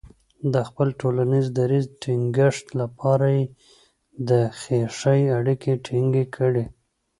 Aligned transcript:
د 0.53 0.55
خپل 0.67 0.87
ټولنیز 1.01 1.45
دریځ 1.59 1.85
ټینګښت 2.01 2.65
لپاره 2.81 3.27
یې 3.37 3.43
د 4.29 4.31
خیښۍ 4.59 5.21
اړیکې 5.37 5.73
ټینګې 5.85 6.25
کړې. 6.35 6.65